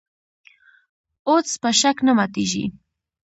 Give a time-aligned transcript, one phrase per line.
[1.27, 2.65] اودس په شک نه ماتېږي.